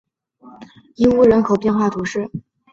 [0.95, 2.27] 伊乌人口变化图示